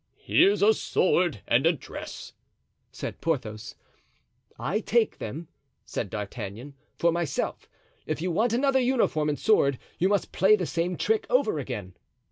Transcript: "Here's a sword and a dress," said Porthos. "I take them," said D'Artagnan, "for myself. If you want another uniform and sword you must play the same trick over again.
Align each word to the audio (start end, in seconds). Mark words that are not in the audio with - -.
"Here's 0.17 0.63
a 0.63 0.73
sword 0.73 1.43
and 1.47 1.63
a 1.67 1.71
dress," 1.73 2.33
said 2.91 3.21
Porthos. 3.21 3.75
"I 4.57 4.79
take 4.79 5.19
them," 5.19 5.47
said 5.85 6.09
D'Artagnan, 6.09 6.73
"for 6.97 7.11
myself. 7.11 7.69
If 8.07 8.19
you 8.19 8.31
want 8.31 8.51
another 8.53 8.79
uniform 8.79 9.29
and 9.29 9.37
sword 9.37 9.77
you 9.99 10.09
must 10.09 10.31
play 10.31 10.55
the 10.55 10.65
same 10.65 10.97
trick 10.97 11.27
over 11.29 11.59
again. 11.59 11.93